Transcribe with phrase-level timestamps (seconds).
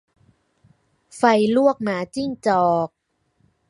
[1.15, 1.21] ไฟ
[1.55, 2.89] ลวกหมาจิ้งจอก